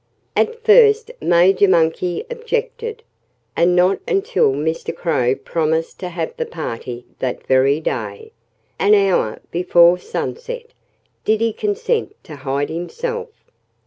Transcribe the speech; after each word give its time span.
At 0.35 0.63
first 0.63 1.11
Major 1.21 1.67
Monkey 1.67 2.25
objected. 2.31 3.03
And 3.55 3.75
not 3.75 3.99
until 4.07 4.51
Mr. 4.53 4.95
Crow 4.95 5.35
promised 5.35 5.99
to 5.99 6.09
have 6.09 6.35
the 6.37 6.45
party 6.47 7.05
that 7.19 7.45
very 7.45 7.79
day 7.79 8.31
an 8.79 8.95
hour 8.95 9.39
before 9.51 9.99
sunset 9.99 10.71
did 11.23 11.39
he 11.39 11.53
consent 11.53 12.15
to 12.23 12.37
hide 12.37 12.69
himself. 12.69 13.29